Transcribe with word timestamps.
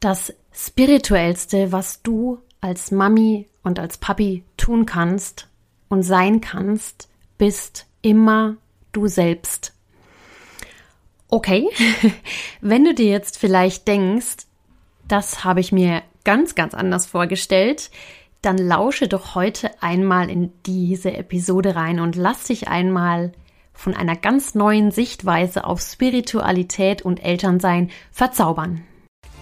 Das 0.00 0.32
Spirituellste, 0.52 1.72
was 1.72 2.02
du 2.02 2.38
als 2.60 2.90
Mami 2.90 3.46
und 3.62 3.78
als 3.78 3.98
Papi 3.98 4.44
tun 4.56 4.86
kannst 4.86 5.48
und 5.88 6.02
sein 6.02 6.40
kannst, 6.40 7.08
bist 7.36 7.86
immer 8.02 8.56
du 8.92 9.08
selbst. 9.08 9.74
Okay, 11.28 11.68
wenn 12.60 12.84
du 12.84 12.94
dir 12.94 13.10
jetzt 13.10 13.38
vielleicht 13.38 13.88
denkst, 13.88 14.46
das 15.08 15.44
habe 15.44 15.60
ich 15.60 15.72
mir 15.72 16.02
ganz, 16.24 16.54
ganz 16.54 16.74
anders 16.74 17.06
vorgestellt, 17.06 17.90
dann 18.40 18.56
lausche 18.56 19.08
doch 19.08 19.34
heute 19.34 19.70
einmal 19.82 20.30
in 20.30 20.52
diese 20.64 21.12
Episode 21.12 21.74
rein 21.74 21.98
und 21.98 22.14
lass 22.14 22.44
dich 22.44 22.68
einmal 22.68 23.32
von 23.72 23.94
einer 23.94 24.16
ganz 24.16 24.54
neuen 24.54 24.90
Sichtweise 24.90 25.64
auf 25.64 25.80
Spiritualität 25.80 27.02
und 27.02 27.24
Elternsein 27.24 27.90
verzaubern. 28.12 28.84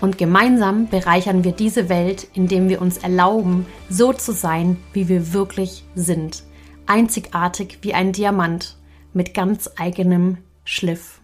Und 0.00 0.16
gemeinsam 0.16 0.88
bereichern 0.88 1.42
wir 1.42 1.52
diese 1.52 1.88
Welt, 1.88 2.28
indem 2.34 2.68
wir 2.68 2.80
uns 2.80 2.98
erlauben, 2.98 3.66
so 3.88 4.12
zu 4.12 4.32
sein, 4.32 4.76
wie 4.92 5.08
wir 5.08 5.32
wirklich 5.32 5.84
sind. 5.94 6.44
Einzigartig 6.86 7.78
wie 7.82 7.94
ein 7.94 8.12
Diamant 8.12 8.76
mit 9.12 9.34
ganz 9.34 9.70
eigenem 9.76 10.38
Schliff. 10.64 11.20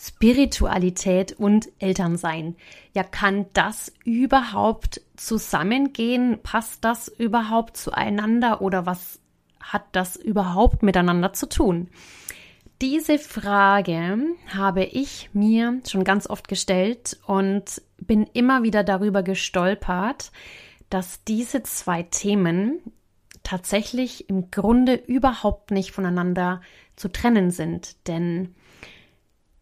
Spiritualität 0.00 1.32
und 1.32 1.68
Elternsein. 1.80 2.54
Ja, 2.94 3.02
kann 3.02 3.46
das 3.52 3.92
überhaupt 4.04 5.00
zusammengehen? 5.16 6.38
Passt 6.42 6.84
das 6.84 7.08
überhaupt 7.08 7.76
zueinander 7.76 8.62
oder 8.62 8.86
was 8.86 9.18
hat 9.60 9.84
das 9.92 10.14
überhaupt 10.16 10.84
miteinander 10.84 11.32
zu 11.32 11.48
tun? 11.48 11.88
Diese 12.80 13.18
Frage 13.18 14.18
habe 14.54 14.84
ich 14.84 15.30
mir 15.32 15.80
schon 15.88 16.04
ganz 16.04 16.30
oft 16.30 16.46
gestellt 16.46 17.18
und 17.26 17.82
bin 18.00 18.24
immer 18.34 18.62
wieder 18.62 18.84
darüber 18.84 19.24
gestolpert, 19.24 20.30
dass 20.88 21.24
diese 21.24 21.64
zwei 21.64 22.04
Themen 22.04 22.80
tatsächlich 23.42 24.30
im 24.30 24.52
Grunde 24.52 24.94
überhaupt 24.94 25.72
nicht 25.72 25.90
voneinander 25.90 26.60
zu 26.94 27.08
trennen 27.08 27.50
sind. 27.50 27.96
Denn 28.06 28.54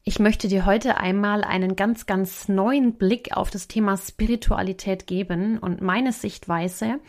ich 0.05 0.19
möchte 0.19 0.47
dir 0.47 0.67
heute 0.67 0.99
einmal 0.99 1.43
einen 1.43 1.75
ganz, 1.75 2.05
ganz 2.05 2.49
neuen 2.49 2.95
Blick 2.95 3.35
auf 3.35 3.51
das 3.51 3.67
Thema 3.67 3.97
Spiritualität 3.97 5.07
geben 5.07 5.59
und 5.59 5.81
meine 5.81 6.13
Sichtweise 6.13 7.01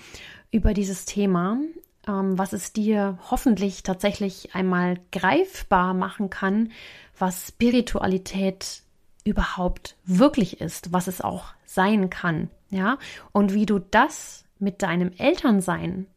über 0.52 0.74
dieses 0.74 1.04
Thema 1.06 1.60
was 2.08 2.54
es 2.54 2.74
dir 2.74 3.18
hoffentlich 3.30 3.84
tatsächlich 3.84 4.56
einmal 4.56 5.00
greifbar 5.12 5.94
machen 5.94 6.30
kann, 6.30 6.72
was 7.18 7.50
Spiritualität 7.50 8.84
überhaupt 9.24 9.98
wirklich 10.06 10.62
ist, 10.62 10.94
was 10.94 11.08
es 11.08 11.22
auch 11.22 11.54
sein 11.66 12.10
kann, 12.10 12.50
ja, 12.70 12.98
und 13.34 13.54
wie 13.54 13.66
du 13.66 13.80
das 13.80 14.46
mit 14.60 14.82
deinem 14.82 15.12
Elternsein 15.18 16.08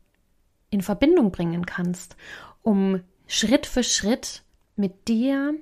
in 0.71 0.81
Verbindung 0.81 1.33
bringen 1.33 1.67
kannst, 1.67 2.17
um 2.63 3.01
Schritt 3.27 3.67
für 3.67 3.83
Schritt 3.83 4.43
mit 4.77 5.09
dir 5.09 5.55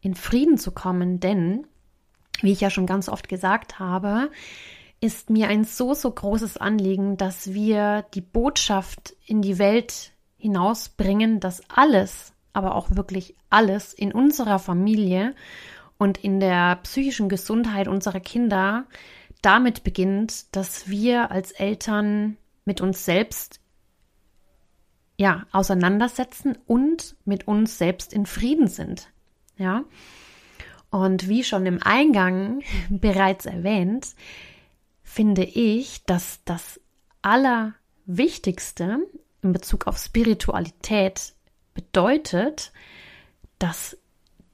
in 0.00 0.14
Frieden 0.14 0.58
zu 0.58 0.70
kommen, 0.70 1.20
denn, 1.20 1.66
wie 2.42 2.52
ich 2.52 2.60
ja 2.60 2.70
schon 2.70 2.86
ganz 2.86 3.08
oft 3.08 3.28
gesagt 3.28 3.78
habe, 3.78 4.30
ist 5.04 5.28
mir 5.28 5.48
ein 5.48 5.64
so, 5.64 5.92
so 5.92 6.10
großes 6.10 6.56
Anliegen, 6.56 7.18
dass 7.18 7.52
wir 7.52 8.06
die 8.14 8.22
Botschaft 8.22 9.14
in 9.26 9.42
die 9.42 9.58
Welt 9.58 10.12
hinausbringen, 10.38 11.40
dass 11.40 11.60
alles, 11.68 12.32
aber 12.54 12.74
auch 12.74 12.96
wirklich 12.96 13.36
alles 13.50 13.92
in 13.92 14.12
unserer 14.12 14.58
Familie 14.58 15.34
und 15.98 16.16
in 16.16 16.40
der 16.40 16.76
psychischen 16.76 17.28
Gesundheit 17.28 17.86
unserer 17.86 18.20
Kinder 18.20 18.86
damit 19.42 19.84
beginnt, 19.84 20.56
dass 20.56 20.88
wir 20.88 21.30
als 21.30 21.52
Eltern 21.52 22.38
mit 22.64 22.80
uns 22.80 23.04
selbst 23.04 23.60
ja, 25.18 25.44
auseinandersetzen 25.52 26.56
und 26.66 27.14
mit 27.26 27.46
uns 27.46 27.76
selbst 27.76 28.14
in 28.14 28.24
Frieden 28.24 28.68
sind. 28.68 29.10
Ja. 29.58 29.84
Und 30.88 31.28
wie 31.28 31.44
schon 31.44 31.66
im 31.66 31.82
Eingang 31.82 32.62
bereits 32.88 33.44
erwähnt, 33.44 34.14
finde 35.04 35.44
ich, 35.44 36.04
dass 36.06 36.40
das 36.44 36.80
Allerwichtigste 37.22 38.98
in 39.42 39.52
Bezug 39.52 39.86
auf 39.86 39.98
Spiritualität 39.98 41.34
bedeutet, 41.74 42.72
dass 43.58 43.96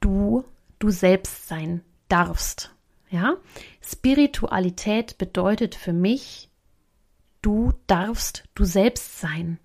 du 0.01 0.43
du 0.77 0.89
selbst 0.89 1.47
sein 1.47 1.81
darfst. 2.09 2.75
Ja, 3.09 3.37
Spiritualität 3.81 5.17
bedeutet 5.17 5.75
für 5.75 5.93
mich, 5.93 6.49
du 7.41 7.73
darfst 7.87 8.43
du 8.55 8.63
selbst 8.63 9.19
sein. 9.19 9.59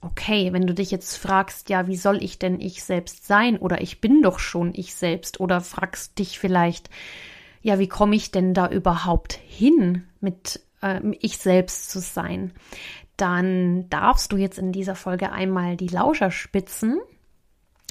Okay, 0.00 0.52
wenn 0.52 0.66
du 0.66 0.74
dich 0.74 0.90
jetzt 0.90 1.16
fragst, 1.16 1.68
ja, 1.68 1.86
wie 1.86 1.96
soll 1.96 2.22
ich 2.22 2.38
denn 2.38 2.60
ich 2.60 2.82
selbst 2.82 3.26
sein 3.26 3.58
oder 3.58 3.80
ich 3.82 4.00
bin 4.00 4.22
doch 4.22 4.38
schon 4.38 4.72
ich 4.74 4.94
selbst 4.94 5.40
oder 5.40 5.60
fragst 5.60 6.18
dich 6.18 6.38
vielleicht, 6.38 6.88
ja, 7.62 7.78
wie 7.78 7.88
komme 7.88 8.16
ich 8.16 8.30
denn 8.30 8.54
da 8.54 8.68
überhaupt 8.68 9.32
hin, 9.32 10.04
mit 10.20 10.60
äh, 10.82 11.00
ich 11.20 11.38
selbst 11.38 11.90
zu 11.90 12.00
sein? 12.00 12.52
Dann 13.16 13.88
darfst 13.90 14.32
du 14.32 14.36
jetzt 14.36 14.58
in 14.58 14.72
dieser 14.72 14.94
Folge 14.94 15.32
einmal 15.32 15.76
die 15.76 15.88
Lauscher 15.88 16.30
spitzen 16.30 17.00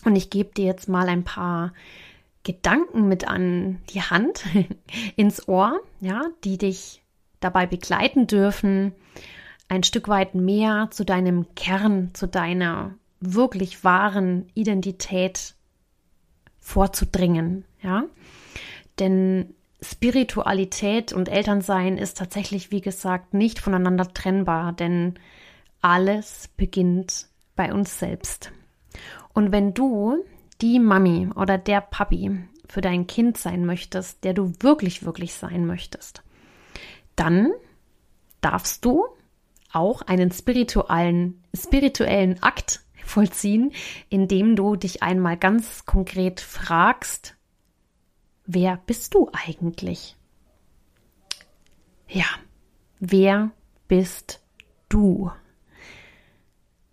und 0.05 0.15
ich 0.15 0.29
gebe 0.29 0.53
dir 0.53 0.65
jetzt 0.65 0.89
mal 0.89 1.07
ein 1.07 1.23
paar 1.23 1.73
Gedanken 2.43 3.07
mit 3.07 3.27
an 3.27 3.79
die 3.89 4.01
Hand, 4.01 4.45
ins 5.15 5.47
Ohr, 5.47 5.79
ja, 5.99 6.23
die 6.43 6.57
dich 6.57 7.03
dabei 7.39 7.67
begleiten 7.67 8.27
dürfen, 8.27 8.93
ein 9.67 9.83
Stück 9.83 10.07
weit 10.07 10.35
mehr 10.35 10.89
zu 10.91 11.05
deinem 11.05 11.53
Kern, 11.55 12.11
zu 12.13 12.27
deiner 12.27 12.95
wirklich 13.19 13.83
wahren 13.83 14.49
Identität 14.55 15.53
vorzudringen, 16.59 17.65
ja. 17.81 18.05
Denn 18.97 19.53
Spiritualität 19.81 21.13
und 21.13 21.29
Elternsein 21.29 21.97
ist 21.97 22.17
tatsächlich, 22.17 22.71
wie 22.71 22.81
gesagt, 22.81 23.33
nicht 23.33 23.59
voneinander 23.59 24.13
trennbar, 24.13 24.73
denn 24.73 25.15
alles 25.81 26.49
beginnt 26.57 27.27
bei 27.55 27.73
uns 27.73 27.99
selbst. 27.99 28.51
Und 29.33 29.51
wenn 29.51 29.73
du 29.73 30.17
die 30.61 30.79
Mami 30.79 31.29
oder 31.35 31.57
der 31.57 31.81
Papi 31.81 32.39
für 32.67 32.81
dein 32.81 33.07
Kind 33.07 33.37
sein 33.37 33.65
möchtest, 33.65 34.23
der 34.23 34.33
du 34.33 34.53
wirklich, 34.59 35.05
wirklich 35.05 35.33
sein 35.33 35.65
möchtest, 35.65 36.23
dann 37.15 37.51
darfst 38.41 38.83
du 38.83 39.05
auch 39.71 40.01
einen 40.01 40.31
spirituellen, 40.31 41.41
spirituellen 41.53 42.41
Akt 42.43 42.81
vollziehen, 43.05 43.71
indem 44.09 44.55
du 44.55 44.75
dich 44.75 45.03
einmal 45.03 45.37
ganz 45.37 45.85
konkret 45.85 46.41
fragst, 46.41 47.35
wer 48.51 48.77
bist 48.87 49.13
du 49.13 49.29
eigentlich? 49.31 50.15
Ja, 52.07 52.25
wer 52.99 53.51
bist 53.87 54.41
du? 54.89 55.31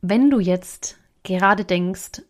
Wenn 0.03 0.29
du 0.29 0.39
jetzt 0.39 0.99
gerade 1.23 1.65
denkst, 1.65 2.23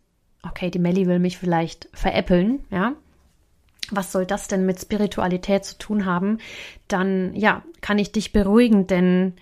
okay, 0.43 0.71
die 0.71 0.79
Melli 0.79 1.07
will 1.07 1.19
mich 1.19 1.37
vielleicht 1.37 1.89
veräppeln, 1.91 2.63
ja, 2.71 2.93
was 3.91 4.13
soll 4.13 4.25
das 4.25 4.47
denn 4.47 4.65
mit 4.65 4.79
Spiritualität 4.79 5.65
zu 5.65 5.77
tun 5.77 6.05
haben? 6.05 6.37
Dann, 6.87 7.35
ja, 7.35 7.63
kann 7.81 7.99
ich 7.99 8.13
dich 8.13 8.31
beruhigen, 8.31 8.87
denn 8.87 9.33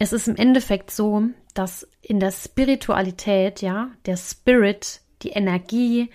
es 0.00 0.12
ist 0.12 0.26
im 0.26 0.36
Endeffekt 0.36 0.90
so, 0.90 1.22
dass 1.54 1.88
in 2.02 2.18
der 2.18 2.32
Spiritualität, 2.32 3.62
ja, 3.62 3.90
der 4.04 4.16
Spirit, 4.16 5.00
die 5.22 5.30
Energie, 5.30 6.10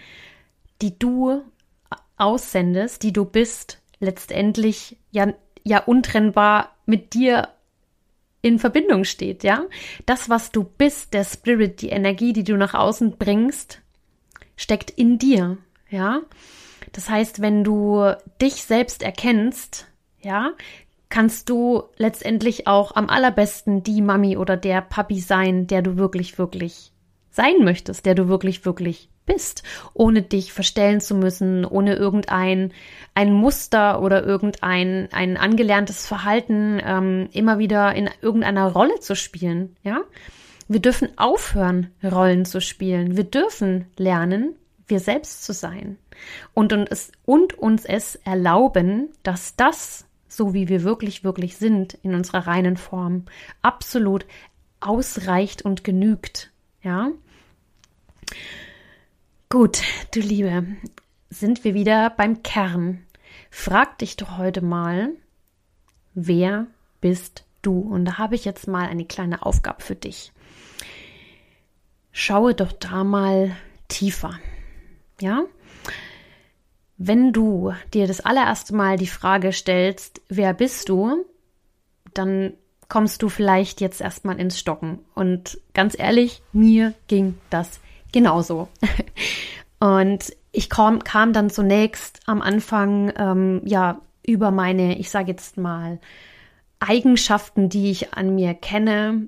die 0.81 1.00
du 1.00 1.44
aussendest, 2.21 3.03
die 3.03 3.13
du 3.13 3.25
bist, 3.25 3.81
letztendlich 4.00 4.97
ja, 5.12 5.33
ja 5.63 5.79
untrennbar 5.83 6.75
mit 6.85 7.13
dir 7.13 7.50
in 8.41 8.59
Verbindung 8.59 9.03
steht, 9.03 9.44
ja? 9.44 9.65
Das, 10.06 10.29
was 10.29 10.51
du 10.51 10.63
bist, 10.63 11.13
der 11.13 11.23
Spirit, 11.23 11.81
die 11.81 11.89
Energie, 11.89 12.33
die 12.33 12.44
du 12.44 12.57
nach 12.57 12.73
außen 12.73 13.18
bringst, 13.18 13.81
steckt 14.56 14.89
in 14.89 15.19
dir, 15.19 15.57
ja? 15.89 16.21
Das 16.91 17.09
heißt, 17.09 17.41
wenn 17.41 17.63
du 17.63 18.15
dich 18.41 18.63
selbst 18.63 19.03
erkennst, 19.03 19.88
ja, 20.19 20.51
kannst 21.09 21.50
du 21.50 21.83
letztendlich 21.97 22.68
auch 22.68 22.95
am 22.95 23.09
allerbesten 23.09 23.83
die 23.83 24.01
Mami 24.01 24.38
oder 24.38 24.57
der 24.57 24.81
Papi 24.81 25.19
sein, 25.19 25.68
der 25.68 25.81
du 25.81 25.97
wirklich, 25.97 26.38
wirklich 26.38 26.91
sein 27.29 27.63
möchtest, 27.63 28.06
der 28.06 28.15
du 28.15 28.27
wirklich, 28.27 28.65
wirklich 28.65 29.09
bist, 29.25 29.63
ohne 29.94 30.21
dich 30.21 30.53
verstellen 30.53 31.01
zu 31.01 31.15
müssen, 31.15 31.65
ohne 31.65 31.95
irgendein 31.95 32.73
ein 33.13 33.33
Muster 33.33 34.01
oder 34.01 34.23
irgendein 34.23 35.09
ein 35.12 35.38
angelerntes 35.38 36.07
Verhalten 36.07 36.81
ähm, 36.83 37.29
immer 37.33 37.59
wieder 37.59 37.94
in 37.94 38.09
irgendeiner 38.21 38.71
Rolle 38.71 39.00
zu 39.00 39.15
spielen. 39.15 39.75
Ja, 39.83 40.01
wir 40.68 40.79
dürfen 40.79 41.18
aufhören, 41.18 41.91
Rollen 42.03 42.45
zu 42.45 42.62
spielen. 42.62 43.18
Wir 43.18 43.25
dürfen 43.25 43.88
lernen, 43.97 44.56
wir 44.88 45.00
selbst 45.00 45.44
zu 45.44 45.53
sein 45.53 45.97
und, 46.53 46.73
und, 46.73 46.91
es, 46.91 47.12
und 47.25 47.57
uns 47.57 47.85
es 47.85 48.15
erlauben, 48.15 49.09
dass 49.23 49.56
das, 49.56 50.06
so 50.27 50.53
wie 50.53 50.69
wir 50.69 50.83
wirklich, 50.83 51.23
wirklich 51.23 51.57
sind, 51.57 51.95
in 52.03 52.15
unserer 52.15 52.47
reinen 52.47 52.77
Form, 52.77 53.25
absolut 53.62 54.25
ausreicht 54.79 55.63
und 55.63 55.83
genügt. 55.83 56.51
Ja. 56.83 57.12
Gut, 59.51 59.81
du 60.12 60.21
Liebe, 60.21 60.65
sind 61.30 61.65
wir 61.65 61.74
wieder 61.74 62.09
beim 62.12 62.42
Kern. 62.42 63.06
Frag 63.50 63.98
dich 63.98 64.15
doch 64.15 64.38
heute 64.38 64.62
mal, 64.62 65.09
wer 66.13 66.68
bist 67.01 67.44
du? 67.62 67.81
Und 67.81 68.06
da 68.06 68.18
habe 68.18 68.36
ich 68.36 68.45
jetzt 68.45 68.69
mal 68.69 68.88
eine 68.88 69.03
kleine 69.03 69.45
Aufgabe 69.45 69.81
für 69.81 69.95
dich. 69.95 70.31
Schaue 72.13 72.56
doch 72.56 72.71
da 72.71 73.03
mal 73.03 73.53
tiefer. 73.89 74.39
Ja? 75.19 75.44
Wenn 76.95 77.33
du 77.33 77.74
dir 77.94 78.07
das 78.07 78.21
allererste 78.21 78.74
Mal 78.74 78.95
die 78.95 79.06
Frage 79.06 79.51
stellst, 79.51 80.21
wer 80.30 80.54
bist 80.54 80.88
du, 80.88 81.25
dann 82.13 82.54
kommst 82.88 83.21
du 83.21 83.27
vielleicht 83.27 83.81
jetzt 83.81 84.00
erstmal 84.00 84.39
ins 84.39 84.57
Stocken. 84.57 85.00
Und 85.13 85.59
ganz 85.74 86.00
ehrlich, 86.00 86.42
mir 86.54 86.94
ging 87.07 87.38
das 87.50 87.81
genauso. 88.12 88.68
Und 89.80 90.34
ich 90.52 90.69
kam, 90.69 91.04
kam 91.04 91.34
dann 91.34 91.50
zunächst 91.50 92.19
am 92.25 92.42
Anfang 92.42 93.12
ähm, 93.16 93.62
ja 93.66 94.02
über 94.25 94.52
meine, 94.52 95.00
ich 95.00 95.10
sage 95.10 95.31
jetzt 95.31 95.58
mal, 95.58 96.00
Eigenschaften, 96.80 97.69
die 97.69 97.92
ich 97.92 98.13
an 98.13 98.36
mir 98.36 98.54
kenne, 98.54 99.28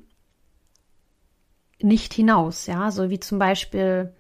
nicht 1.80 2.14
hinaus. 2.14 2.68
Ja, 2.68 2.92
so 2.92 3.10
wie 3.10 3.20
zum 3.20 3.40
Beispiel, 3.40 4.14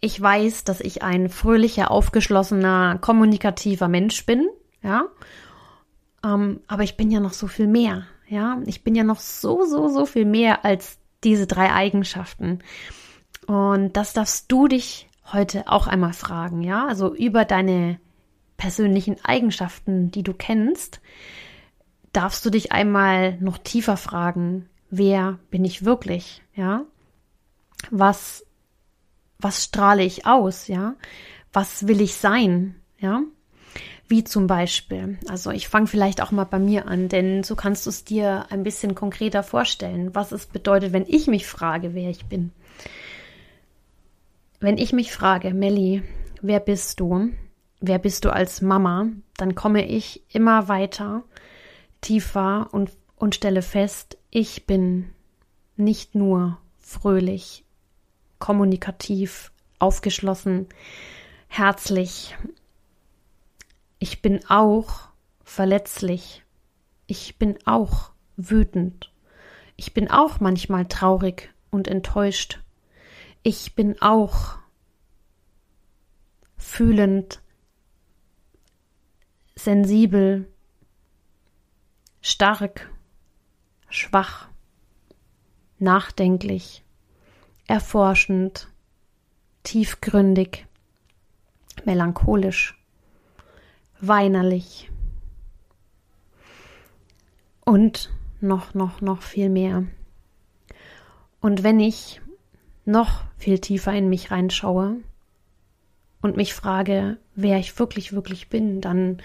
ich 0.00 0.20
weiß, 0.20 0.64
dass 0.64 0.80
ich 0.80 1.02
ein 1.02 1.28
fröhlicher, 1.28 1.90
aufgeschlossener, 1.90 2.98
kommunikativer 3.00 3.88
Mensch 3.88 4.24
bin. 4.26 4.48
Ja, 4.82 5.04
ähm, 6.24 6.60
aber 6.66 6.82
ich 6.82 6.96
bin 6.96 7.10
ja 7.10 7.20
noch 7.20 7.32
so 7.32 7.46
viel 7.46 7.66
mehr. 7.66 8.06
Ja, 8.28 8.60
ich 8.66 8.84
bin 8.84 8.94
ja 8.94 9.04
noch 9.04 9.20
so, 9.20 9.64
so, 9.64 9.88
so 9.88 10.06
viel 10.06 10.24
mehr 10.24 10.64
als 10.64 10.98
diese 11.24 11.46
drei 11.46 11.72
Eigenschaften. 11.72 12.60
Und 13.50 13.96
das 13.96 14.12
darfst 14.12 14.52
du 14.52 14.68
dich 14.68 15.08
heute 15.32 15.66
auch 15.66 15.88
einmal 15.88 16.12
fragen, 16.12 16.62
ja? 16.62 16.86
Also 16.86 17.12
über 17.12 17.44
deine 17.44 17.98
persönlichen 18.56 19.16
Eigenschaften, 19.24 20.12
die 20.12 20.22
du 20.22 20.34
kennst, 20.34 21.00
darfst 22.12 22.46
du 22.46 22.50
dich 22.50 22.70
einmal 22.70 23.38
noch 23.40 23.58
tiefer 23.58 23.96
fragen, 23.96 24.68
wer 24.88 25.40
bin 25.50 25.64
ich 25.64 25.84
wirklich, 25.84 26.42
ja? 26.54 26.84
Was, 27.90 28.46
was 29.40 29.64
strahle 29.64 30.04
ich 30.04 30.26
aus, 30.26 30.68
ja? 30.68 30.94
Was 31.52 31.88
will 31.88 32.00
ich 32.00 32.14
sein, 32.14 32.76
ja? 33.00 33.20
Wie 34.06 34.22
zum 34.22 34.46
Beispiel, 34.46 35.18
also 35.26 35.50
ich 35.50 35.66
fange 35.66 35.88
vielleicht 35.88 36.20
auch 36.20 36.30
mal 36.30 36.44
bei 36.44 36.60
mir 36.60 36.86
an, 36.86 37.08
denn 37.08 37.42
so 37.42 37.56
kannst 37.56 37.86
du 37.86 37.90
es 37.90 38.04
dir 38.04 38.46
ein 38.50 38.62
bisschen 38.62 38.94
konkreter 38.94 39.42
vorstellen, 39.42 40.14
was 40.14 40.30
es 40.30 40.46
bedeutet, 40.46 40.92
wenn 40.92 41.04
ich 41.08 41.26
mich 41.26 41.48
frage, 41.48 41.94
wer 41.94 42.10
ich 42.10 42.26
bin. 42.26 42.52
Wenn 44.62 44.76
ich 44.76 44.92
mich 44.92 45.10
frage, 45.10 45.54
Melli, 45.54 46.02
wer 46.42 46.60
bist 46.60 47.00
du? 47.00 47.30
Wer 47.80 47.98
bist 47.98 48.26
du 48.26 48.32
als 48.32 48.60
Mama? 48.60 49.06
Dann 49.38 49.54
komme 49.54 49.86
ich 49.86 50.22
immer 50.28 50.68
weiter, 50.68 51.24
tiefer 52.02 52.68
und, 52.70 52.90
und 53.16 53.34
stelle 53.34 53.62
fest, 53.62 54.18
ich 54.30 54.66
bin 54.66 55.12
nicht 55.76 56.14
nur 56.14 56.58
fröhlich, 56.78 57.64
kommunikativ, 58.38 59.50
aufgeschlossen, 59.78 60.66
herzlich. 61.48 62.36
Ich 63.98 64.20
bin 64.20 64.40
auch 64.46 65.08
verletzlich. 65.42 66.44
Ich 67.06 67.38
bin 67.38 67.58
auch 67.64 68.10
wütend. 68.36 69.10
Ich 69.76 69.94
bin 69.94 70.10
auch 70.10 70.38
manchmal 70.38 70.84
traurig 70.84 71.50
und 71.70 71.88
enttäuscht. 71.88 72.60
Ich 73.42 73.74
bin 73.74 74.00
auch 74.02 74.58
fühlend, 76.58 77.40
sensibel, 79.54 80.46
stark, 82.20 82.90
schwach, 83.88 84.48
nachdenklich, 85.78 86.84
erforschend, 87.66 88.68
tiefgründig, 89.62 90.66
melancholisch, 91.84 92.78
weinerlich 94.00 94.90
und 97.64 98.10
noch, 98.40 98.74
noch, 98.74 99.00
noch 99.00 99.22
viel 99.22 99.48
mehr. 99.48 99.84
Und 101.40 101.62
wenn 101.62 101.80
ich 101.80 102.20
noch 102.90 103.22
viel 103.36 103.58
tiefer 103.58 103.92
in 103.92 104.08
mich 104.08 104.30
reinschaue 104.30 104.96
und 106.22 106.36
mich 106.36 106.54
frage, 106.54 107.16
wer 107.34 107.58
ich 107.58 107.78
wirklich, 107.78 108.12
wirklich 108.12 108.48
bin, 108.48 108.80
dann 108.80 109.18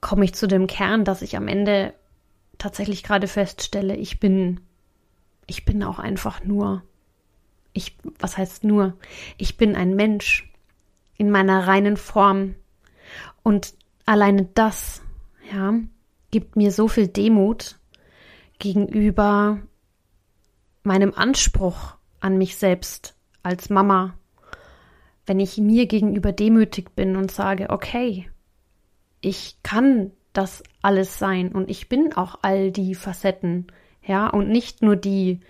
komme 0.00 0.24
ich 0.24 0.34
zu 0.34 0.46
dem 0.46 0.66
Kern, 0.66 1.04
dass 1.04 1.22
ich 1.22 1.36
am 1.36 1.48
Ende 1.48 1.94
tatsächlich 2.58 3.02
gerade 3.02 3.28
feststelle, 3.28 3.96
ich 3.96 4.18
bin, 4.20 4.60
ich 5.46 5.64
bin 5.64 5.82
auch 5.82 5.98
einfach 5.98 6.44
nur, 6.44 6.82
ich, 7.72 7.96
was 8.18 8.38
heißt 8.38 8.64
nur? 8.64 8.96
Ich 9.36 9.56
bin 9.56 9.76
ein 9.76 9.94
Mensch 9.94 10.50
in 11.18 11.30
meiner 11.30 11.66
reinen 11.66 11.96
Form 11.96 12.54
und 13.42 13.74
alleine 14.06 14.48
das, 14.54 15.02
ja, 15.52 15.74
gibt 16.30 16.56
mir 16.56 16.72
so 16.72 16.88
viel 16.88 17.08
Demut 17.08 17.78
gegenüber 18.58 19.60
meinem 20.86 21.12
Anspruch 21.14 21.96
an 22.20 22.38
mich 22.38 22.56
selbst 22.56 23.14
als 23.42 23.68
Mama, 23.68 24.14
wenn 25.26 25.40
ich 25.40 25.58
mir 25.58 25.86
gegenüber 25.86 26.32
demütig 26.32 26.94
bin 26.94 27.16
und 27.16 27.30
sage, 27.30 27.70
okay, 27.70 28.30
ich 29.20 29.58
kann 29.62 30.12
das 30.32 30.62
alles 30.82 31.18
sein 31.18 31.52
und 31.52 31.70
ich 31.70 31.88
bin 31.88 32.12
auch 32.14 32.38
all 32.42 32.70
die 32.70 32.94
Facetten, 32.94 33.66
ja, 34.02 34.28
und 34.28 34.48
nicht 34.48 34.82
nur 34.82 34.96
die 34.96 35.40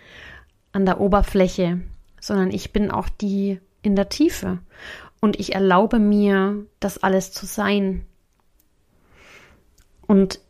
an 0.72 0.86
der 0.86 1.00
Oberfläche, 1.00 1.80
sondern 2.20 2.50
ich 2.50 2.72
bin 2.72 2.90
auch 2.90 3.08
die 3.08 3.60
in 3.82 3.96
der 3.96 4.08
Tiefe 4.08 4.60
und 5.20 5.38
ich 5.38 5.54
erlaube 5.54 5.98
mir, 5.98 6.66
das 6.80 6.98
alles 6.98 7.32
zu 7.32 7.46
sein. 7.46 8.06
Und 10.06 10.40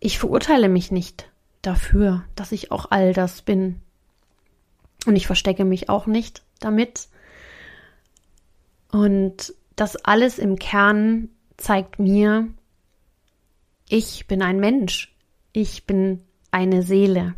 ich 0.00 0.18
verurteile 0.18 0.68
mich 0.68 0.90
nicht 0.90 1.30
dafür, 1.62 2.24
dass 2.34 2.52
ich 2.52 2.70
auch 2.70 2.90
all 2.90 3.12
das 3.12 3.42
bin. 3.42 3.80
Und 5.06 5.16
ich 5.16 5.26
verstecke 5.26 5.64
mich 5.64 5.88
auch 5.88 6.06
nicht 6.06 6.42
damit. 6.60 7.08
Und 8.90 9.54
das 9.76 9.96
alles 9.96 10.38
im 10.38 10.58
Kern 10.58 11.30
zeigt 11.56 11.98
mir, 11.98 12.48
ich 13.88 14.26
bin 14.26 14.42
ein 14.42 14.60
Mensch. 14.60 15.14
Ich 15.52 15.86
bin 15.86 16.22
eine 16.50 16.82
Seele. 16.82 17.34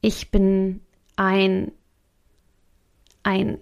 Ich 0.00 0.30
bin 0.30 0.80
ein, 1.16 1.72
ein, 3.22 3.58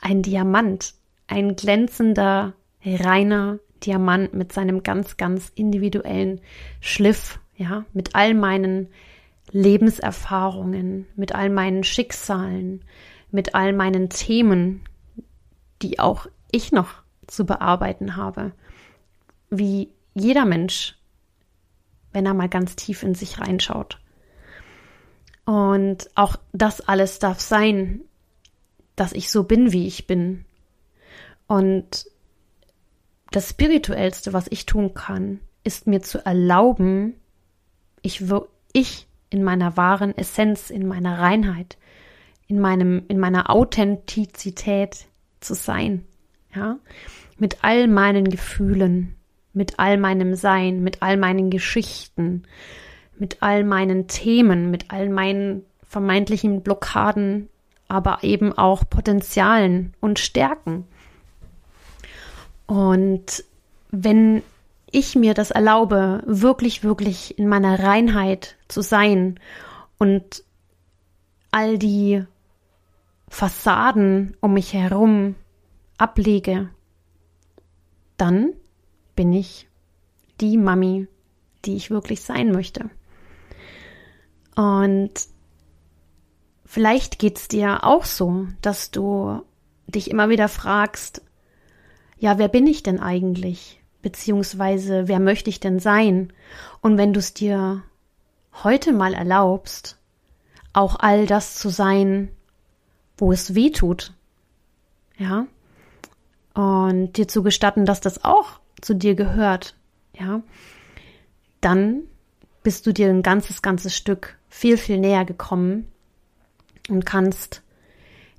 ein 0.00 0.22
Diamant. 0.22 0.94
Ein 1.26 1.56
glänzender, 1.56 2.54
reiner 2.84 3.58
Diamant 3.84 4.32
mit 4.32 4.52
seinem 4.52 4.82
ganz, 4.82 5.16
ganz 5.16 5.52
individuellen 5.54 6.40
Schliff. 6.80 7.40
Ja, 7.56 7.84
mit 7.92 8.14
all 8.14 8.34
meinen 8.34 8.88
Lebenserfahrungen, 9.50 11.06
mit 11.16 11.34
all 11.34 11.50
meinen 11.50 11.84
Schicksalen, 11.84 12.84
mit 13.30 13.54
all 13.54 13.72
meinen 13.72 14.10
Themen, 14.10 14.82
die 15.82 15.98
auch 15.98 16.26
ich 16.50 16.72
noch 16.72 16.94
zu 17.26 17.44
bearbeiten 17.44 18.16
habe. 18.16 18.52
Wie 19.50 19.90
jeder 20.14 20.44
Mensch, 20.44 20.98
wenn 22.12 22.26
er 22.26 22.34
mal 22.34 22.48
ganz 22.48 22.76
tief 22.76 23.02
in 23.02 23.14
sich 23.14 23.40
reinschaut. 23.40 24.00
Und 25.44 26.10
auch 26.14 26.36
das 26.52 26.80
alles 26.80 27.18
darf 27.18 27.40
sein, 27.40 28.02
dass 28.96 29.12
ich 29.12 29.30
so 29.30 29.44
bin, 29.44 29.72
wie 29.72 29.86
ich 29.86 30.06
bin. 30.06 30.44
Und 31.46 32.06
das 33.30 33.50
Spirituellste, 33.50 34.32
was 34.32 34.46
ich 34.50 34.66
tun 34.66 34.94
kann, 34.94 35.40
ist 35.64 35.86
mir 35.86 36.02
zu 36.02 36.24
erlauben, 36.24 37.14
ich, 38.02 38.24
ich 38.72 39.07
in 39.30 39.44
meiner 39.44 39.76
wahren 39.76 40.16
Essenz, 40.16 40.70
in 40.70 40.86
meiner 40.86 41.18
Reinheit, 41.18 41.76
in 42.46 42.60
meinem, 42.60 43.02
in 43.08 43.18
meiner 43.18 43.50
Authentizität 43.50 45.06
zu 45.40 45.54
sein. 45.54 46.04
Ja, 46.54 46.78
mit 47.38 47.58
all 47.62 47.86
meinen 47.88 48.28
Gefühlen, 48.28 49.14
mit 49.52 49.78
all 49.78 49.98
meinem 49.98 50.34
Sein, 50.34 50.82
mit 50.82 51.02
all 51.02 51.16
meinen 51.16 51.50
Geschichten, 51.50 52.44
mit 53.18 53.42
all 53.42 53.64
meinen 53.64 54.06
Themen, 54.08 54.70
mit 54.70 54.90
all 54.90 55.08
meinen 55.08 55.64
vermeintlichen 55.86 56.62
Blockaden, 56.62 57.48
aber 57.88 58.18
eben 58.22 58.52
auch 58.52 58.88
Potenzialen 58.88 59.94
und 60.00 60.18
Stärken. 60.18 60.84
Und 62.66 63.44
wenn 63.90 64.42
ich 64.90 65.16
mir 65.16 65.34
das 65.34 65.50
erlaube, 65.50 66.22
wirklich, 66.26 66.82
wirklich 66.82 67.38
in 67.38 67.48
meiner 67.48 67.78
Reinheit 67.78 68.56
zu 68.68 68.82
sein 68.82 69.38
und 69.98 70.44
all 71.50 71.78
die 71.78 72.24
Fassaden 73.28 74.36
um 74.40 74.54
mich 74.54 74.72
herum 74.72 75.34
ablege, 75.98 76.70
dann 78.16 78.52
bin 79.14 79.32
ich 79.32 79.68
die 80.40 80.56
Mami, 80.56 81.08
die 81.64 81.76
ich 81.76 81.90
wirklich 81.90 82.22
sein 82.22 82.52
möchte. 82.52 82.90
Und 84.56 85.12
vielleicht 86.64 87.18
geht's 87.18 87.48
dir 87.48 87.84
auch 87.84 88.04
so, 88.04 88.46
dass 88.62 88.90
du 88.90 89.42
dich 89.86 90.10
immer 90.10 90.28
wieder 90.28 90.48
fragst, 90.48 91.22
ja, 92.18 92.38
wer 92.38 92.48
bin 92.48 92.66
ich 92.66 92.82
denn 92.82 93.00
eigentlich? 93.00 93.77
Beziehungsweise, 94.02 95.08
wer 95.08 95.20
möchte 95.20 95.50
ich 95.50 95.60
denn 95.60 95.80
sein? 95.80 96.32
Und 96.80 96.98
wenn 96.98 97.12
du 97.12 97.18
es 97.18 97.34
dir 97.34 97.82
heute 98.62 98.92
mal 98.92 99.14
erlaubst, 99.14 99.98
auch 100.72 100.96
all 100.98 101.26
das 101.26 101.56
zu 101.56 101.68
sein, 101.70 102.30
wo 103.16 103.32
es 103.32 103.54
weh 103.54 103.70
tut, 103.70 104.14
ja, 105.18 105.46
und 106.54 107.16
dir 107.16 107.28
zu 107.28 107.42
gestatten, 107.42 107.84
dass 107.84 108.00
das 108.00 108.24
auch 108.24 108.60
zu 108.80 108.94
dir 108.94 109.14
gehört, 109.14 109.74
ja, 110.18 110.42
dann 111.60 112.02
bist 112.62 112.86
du 112.86 112.92
dir 112.92 113.08
ein 113.08 113.22
ganzes, 113.22 113.62
ganzes 113.62 113.96
Stück 113.96 114.38
viel, 114.48 114.76
viel 114.76 114.98
näher 114.98 115.24
gekommen 115.24 115.88
und 116.88 117.04
kannst 117.04 117.62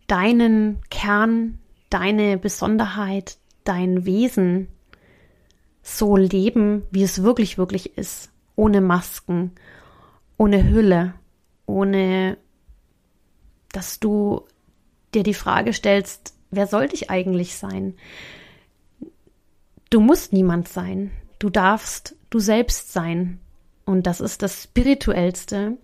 deinen 0.08 0.82
Kern, 0.90 1.60
deine 1.90 2.38
Besonderheit, 2.38 3.38
dein 3.64 4.06
Wesen 4.06 4.68
so 5.82 6.16
leben, 6.16 6.84
wie 6.92 7.04
es 7.04 7.24
wirklich, 7.24 7.58
wirklich 7.58 7.98
ist. 7.98 8.32
Ohne 8.56 8.82
Masken, 8.82 9.52
ohne 10.38 10.70
Hülle, 10.70 11.14
ohne 11.66 12.38
dass 13.72 14.00
du 14.00 14.46
dir 15.14 15.24
die 15.24 15.34
Frage 15.34 15.74
stellst, 15.74 16.34
wer 16.52 16.68
sollte 16.68 16.96
ich 16.96 17.10
eigentlich 17.10 17.58
sein? 17.58 17.96
Du 19.90 20.00
musst 20.00 20.34
niemand 20.34 20.68
sein. 20.68 21.12
Du 21.40 21.50
darfst 21.50 22.16
du 22.30 22.40
selbst 22.40 22.94
sein. 22.94 23.40
Und 23.86 24.06
das 24.06 24.22
ist 24.22 24.42
das 24.44 24.64
Spirituellste, 24.64 25.78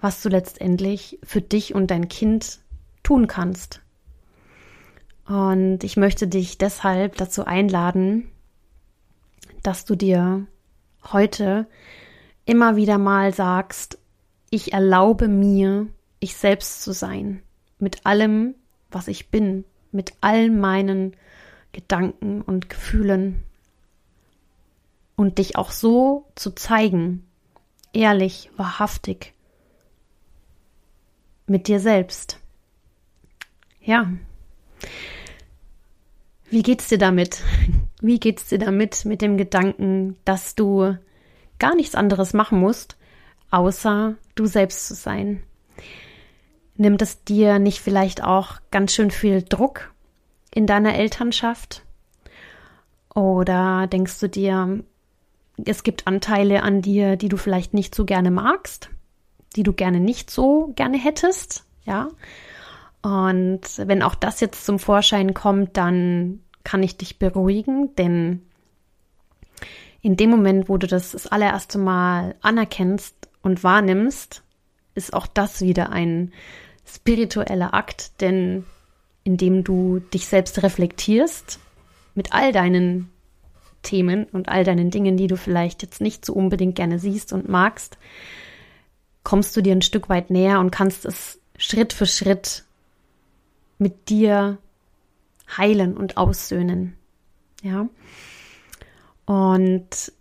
was 0.00 0.22
du 0.22 0.28
letztendlich 0.28 1.18
für 1.22 1.42
dich 1.42 1.74
und 1.74 1.90
dein 1.90 2.08
Kind 2.08 2.60
tun 3.02 3.26
kannst. 3.26 3.80
Und 5.26 5.84
ich 5.84 5.96
möchte 5.96 6.26
dich 6.26 6.58
deshalb 6.58 7.16
dazu 7.16 7.44
einladen, 7.44 8.31
dass 9.62 9.84
du 9.84 9.96
dir 9.96 10.46
heute 11.12 11.66
immer 12.44 12.76
wieder 12.76 12.98
mal 12.98 13.32
sagst, 13.32 13.98
ich 14.50 14.72
erlaube 14.72 15.28
mir, 15.28 15.86
ich 16.20 16.36
selbst 16.36 16.82
zu 16.82 16.92
sein, 16.92 17.42
mit 17.78 18.06
allem, 18.06 18.54
was 18.90 19.08
ich 19.08 19.30
bin, 19.30 19.64
mit 19.92 20.14
all 20.20 20.50
meinen 20.50 21.16
Gedanken 21.72 22.42
und 22.42 22.68
Gefühlen 22.68 23.42
und 25.16 25.38
dich 25.38 25.56
auch 25.56 25.70
so 25.70 26.26
zu 26.34 26.50
zeigen, 26.50 27.26
ehrlich, 27.92 28.50
wahrhaftig, 28.56 29.32
mit 31.46 31.68
dir 31.68 31.80
selbst. 31.80 32.38
Ja. 33.80 34.10
Wie 36.50 36.62
geht's 36.62 36.88
dir 36.88 36.98
damit? 36.98 37.42
Wie 38.02 38.18
geht's 38.18 38.48
dir 38.48 38.58
damit 38.58 39.04
mit 39.04 39.22
dem 39.22 39.36
Gedanken, 39.36 40.16
dass 40.24 40.56
du 40.56 40.98
gar 41.60 41.76
nichts 41.76 41.94
anderes 41.94 42.34
machen 42.34 42.58
musst, 42.58 42.96
außer 43.52 44.16
du 44.34 44.46
selbst 44.46 44.88
zu 44.88 44.94
sein? 44.94 45.44
Nimmt 46.76 47.00
es 47.00 47.22
dir 47.22 47.60
nicht 47.60 47.78
vielleicht 47.78 48.24
auch 48.24 48.56
ganz 48.72 48.92
schön 48.92 49.12
viel 49.12 49.44
Druck 49.44 49.92
in 50.52 50.66
deiner 50.66 50.96
Elternschaft? 50.96 51.84
Oder 53.14 53.86
denkst 53.86 54.18
du 54.18 54.28
dir, 54.28 54.82
es 55.64 55.84
gibt 55.84 56.08
Anteile 56.08 56.64
an 56.64 56.82
dir, 56.82 57.14
die 57.14 57.28
du 57.28 57.36
vielleicht 57.36 57.72
nicht 57.72 57.94
so 57.94 58.04
gerne 58.04 58.32
magst, 58.32 58.90
die 59.54 59.62
du 59.62 59.72
gerne 59.72 60.00
nicht 60.00 60.28
so 60.28 60.72
gerne 60.74 60.98
hättest, 60.98 61.64
ja? 61.84 62.08
Und 63.00 63.60
wenn 63.76 64.02
auch 64.02 64.16
das 64.16 64.40
jetzt 64.40 64.66
zum 64.66 64.80
Vorschein 64.80 65.34
kommt, 65.34 65.76
dann 65.76 66.40
kann 66.64 66.82
ich 66.82 66.96
dich 66.96 67.18
beruhigen, 67.18 67.94
denn 67.96 68.42
in 70.00 70.16
dem 70.16 70.30
Moment, 70.30 70.68
wo 70.68 70.76
du 70.76 70.86
das 70.86 71.12
das 71.12 71.26
allererste 71.26 71.78
Mal 71.78 72.34
anerkennst 72.40 73.14
und 73.42 73.62
wahrnimmst, 73.62 74.42
ist 74.94 75.14
auch 75.14 75.26
das 75.26 75.60
wieder 75.60 75.90
ein 75.90 76.32
spiritueller 76.84 77.72
Akt, 77.72 78.20
denn 78.20 78.64
indem 79.24 79.62
du 79.62 80.00
dich 80.00 80.26
selbst 80.26 80.62
reflektierst 80.62 81.60
mit 82.14 82.32
all 82.32 82.52
deinen 82.52 83.10
Themen 83.82 84.24
und 84.24 84.48
all 84.48 84.64
deinen 84.64 84.90
Dingen, 84.90 85.16
die 85.16 85.28
du 85.28 85.36
vielleicht 85.36 85.82
jetzt 85.82 86.00
nicht 86.00 86.24
so 86.24 86.32
unbedingt 86.32 86.74
gerne 86.74 86.98
siehst 86.98 87.32
und 87.32 87.48
magst, 87.48 87.98
kommst 89.24 89.56
du 89.56 89.60
dir 89.60 89.72
ein 89.72 89.82
Stück 89.82 90.08
weit 90.08 90.30
näher 90.30 90.60
und 90.60 90.70
kannst 90.70 91.04
es 91.04 91.40
Schritt 91.56 91.92
für 91.92 92.06
Schritt 92.06 92.64
mit 93.78 94.08
dir 94.08 94.58
heilen 95.56 95.96
und 95.96 96.16
aussöhnen. 96.16 96.96
Ja. 97.62 97.88
Und 99.24 100.12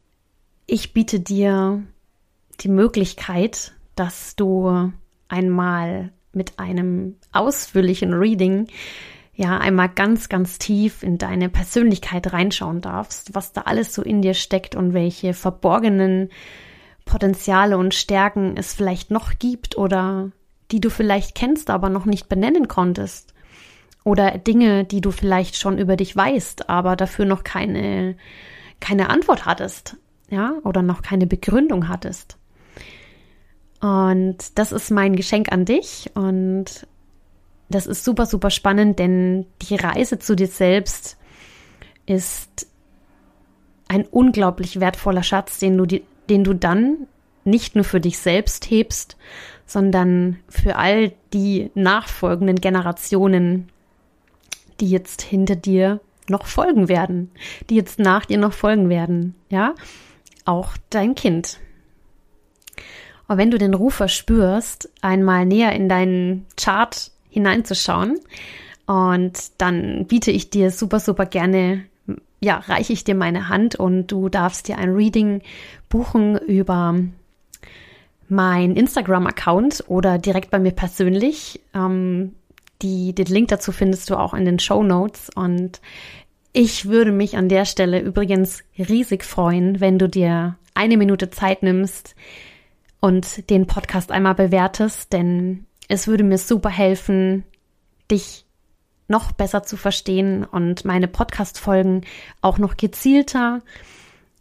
ich 0.68 0.94
biete 0.94 1.20
dir 1.20 1.84
die 2.60 2.70
Möglichkeit, 2.70 3.74
dass 3.96 4.36
du 4.36 4.92
einmal 5.28 6.12
mit 6.34 6.60
einem 6.60 7.18
ausführlichen 7.32 8.14
Reading 8.14 8.68
ja 9.34 9.58
einmal 9.58 9.90
ganz, 9.90 10.30
ganz 10.30 10.60
tief 10.60 11.04
in 11.04 11.18
deine 11.18 11.50
Persönlichkeit 11.50 12.32
reinschauen 12.32 12.82
darfst, 12.82 13.34
was 13.34 13.54
da 13.54 13.62
alles 13.62 13.94
so 13.94 14.02
in 14.02 14.22
dir 14.22 14.34
steckt 14.34 14.76
und 14.76 14.94
welche 14.94 15.34
verborgenen 15.34 16.30
Potenziale 17.06 17.78
und 17.78 17.94
Stärken 17.94 18.56
es 18.56 18.74
vielleicht 18.74 19.12
noch 19.12 19.40
gibt 19.40 19.78
oder 19.78 20.32
die 20.72 20.80
du 20.80 20.90
vielleicht 20.90 21.36
kennst, 21.36 21.70
aber 21.70 21.90
noch 21.90 22.06
nicht 22.06 22.30
benennen 22.30 22.68
konntest. 22.68 23.34
Oder 24.04 24.38
Dinge, 24.38 24.84
die 24.84 25.02
du 25.02 25.12
vielleicht 25.12 25.56
schon 25.56 25.78
über 25.78 25.96
dich 25.96 26.16
weißt, 26.16 26.70
aber 26.70 26.96
dafür 26.96 27.26
noch 27.26 27.44
keine, 27.44 28.16
keine 28.80 29.10
Antwort 29.10 29.46
hattest, 29.46 29.98
ja, 30.30 30.54
oder 30.64 30.82
noch 30.82 31.02
keine 31.02 31.28
Begründung 31.28 31.88
hattest. 31.88 32.38
Und 33.80 34.38
das 34.56 34.72
ist 34.72 34.92
mein 34.92 35.16
Geschenk 35.16 35.52
an 35.52 35.66
dich 35.66 36.12
und 36.14 36.88
das 37.70 37.88
ist 37.88 38.04
super, 38.04 38.26
super 38.26 38.50
spannend, 38.50 39.00
denn 39.00 39.46
die 39.62 39.76
Reise 39.76 40.20
zu 40.20 40.36
dir 40.36 40.48
selbst 40.48 41.18
ist 42.06 42.68
ein 43.88 44.06
unglaublich 44.06 44.80
wertvoller 44.80 45.24
Schatz, 45.24 45.60
den 45.60 45.78
du, 45.78 46.02
den 46.30 46.44
du 46.44 46.54
dann 46.54 47.08
nicht 47.44 47.76
nur 47.76 47.84
für 47.84 48.00
dich 48.00 48.20
selbst 48.20 48.70
hebst, 48.70 49.18
sondern 49.66 50.40
für 50.48 50.76
all 50.76 51.12
die 51.34 51.72
nachfolgenden 51.74 52.58
Generationen, 52.58 53.70
die 54.82 54.90
jetzt 54.90 55.22
hinter 55.22 55.56
dir 55.56 56.02
noch 56.28 56.46
folgen 56.46 56.90
werden, 56.90 57.32
die 57.70 57.76
jetzt 57.76 58.00
nach 58.00 58.26
dir 58.26 58.38
noch 58.38 58.54
folgen 58.54 58.90
werden, 58.90 59.36
ja, 59.50 59.76
auch 60.46 60.72
dein 60.90 61.16
Kind. 61.16 61.60
Und 63.28 63.38
wenn 63.38 63.52
du 63.52 63.58
den 63.58 63.74
Ruf 63.74 63.94
verspürst, 63.94 64.90
einmal 65.02 65.46
näher 65.46 65.74
in 65.74 65.88
deinen 65.88 66.46
Chart 66.58 67.12
hineinzuschauen. 67.32 68.20
Und 68.86 69.40
dann 69.58 70.06
biete 70.06 70.32
ich 70.32 70.50
dir 70.50 70.70
super, 70.70 71.00
super 71.00 71.26
gerne, 71.26 71.86
ja, 72.42 72.58
reiche 72.58 72.94
ich 72.94 73.04
dir 73.04 73.16
meine 73.16 73.48
Hand 73.48 73.76
und 73.76 74.08
du 74.08 74.28
darfst 74.28 74.68
dir 74.68 74.78
ein 74.78 74.94
Reading 74.94 75.42
buchen 75.88 76.38
über 76.38 76.96
mein 78.28 78.76
Instagram-Account 78.76 79.86
oder 79.88 80.18
direkt 80.18 80.52
bei 80.52 80.60
mir 80.60 80.72
persönlich. 80.72 81.62
Ähm, 81.74 82.34
die, 82.82 83.14
den 83.14 83.28
Link 83.28 83.50
dazu 83.50 83.72
findest 83.72 84.10
du 84.10 84.16
auch 84.16 84.34
in 84.34 84.46
den 84.46 84.60
Show 84.60 84.84
Notes 84.84 85.30
und 85.36 85.82
Ich 86.54 86.88
würde 86.88 87.12
mich 87.14 87.38
an 87.38 87.48
der 87.48 87.66
Stelle 87.66 88.00
übrigens 88.02 88.64
riesig 88.78 89.24
freuen, 89.24 89.80
wenn 89.80 89.98
du 89.98 90.10
dir 90.10 90.58
eine 90.74 90.98
Minute 90.98 91.30
Zeit 91.30 91.64
nimmst 91.64 92.16
und 93.00 93.50
den 93.50 93.68
Podcast 93.68 94.12
einmal 94.12 94.36
bewertest, 94.36 95.14
denn 95.14 95.66
es 95.88 96.08
würde 96.08 96.24
mir 96.24 96.38
super 96.38 96.70
helfen, 96.70 97.44
dich 98.10 98.46
noch 99.08 99.32
besser 99.32 99.64
zu 99.64 99.78
verstehen 99.78 100.44
und 100.44 100.86
meine 100.86 101.08
Podcast-Folgen 101.08 102.02
auch 102.42 102.58
noch 102.58 102.78
gezielter, 102.78 103.62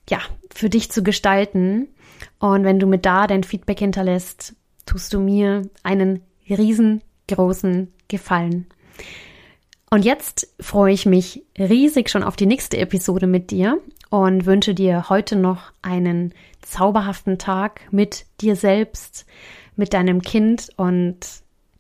ja, 0.09 0.19
für 0.53 0.69
dich 0.69 0.91
zu 0.91 1.03
gestalten. 1.03 1.89
Und 2.39 2.65
wenn 2.65 2.79
du 2.79 2.87
mir 2.87 2.99
da 2.99 3.27
dein 3.27 3.45
Feedback 3.45 3.79
hinterlässt, 3.79 4.55
tust 4.87 5.13
du 5.13 5.21
mir 5.21 5.63
einen 5.83 6.23
riesengroßen 6.49 7.93
Gefallen. 8.11 8.67
Und 9.89 10.05
jetzt 10.05 10.53
freue 10.61 10.93
ich 10.93 11.07
mich 11.07 11.43
riesig 11.59 12.11
schon 12.11 12.23
auf 12.23 12.37
die 12.37 12.47
nächste 12.47 12.77
Episode 12.77 13.27
mit 13.27 13.51
dir 13.51 13.81
und 14.11 14.45
wünsche 14.45 14.75
dir 14.75 15.09
heute 15.09 15.37
noch 15.37 15.73
einen 15.81 16.35
zauberhaften 16.61 17.39
Tag 17.39 17.81
mit 17.91 18.27
dir 18.41 18.55
selbst, 18.55 19.25
mit 19.77 19.95
deinem 19.95 20.21
Kind 20.21 20.69
und 20.77 21.19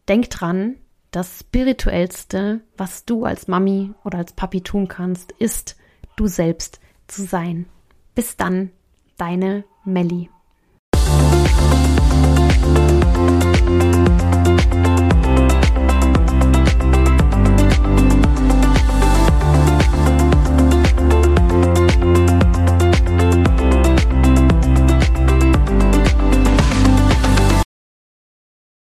denk 0.08 0.30
dran, 0.30 0.76
das 1.10 1.40
spirituellste, 1.40 2.60
was 2.76 3.04
du 3.04 3.24
als 3.24 3.48
Mami 3.48 3.92
oder 4.04 4.18
als 4.18 4.32
Papi 4.32 4.62
tun 4.62 4.88
kannst, 4.88 5.32
ist 5.32 5.76
du 6.16 6.26
selbst 6.26 6.80
zu 7.08 7.24
sein. 7.24 7.66
Bis 8.14 8.36
dann, 8.36 8.70
deine 9.18 9.64
Melli. 9.84 10.30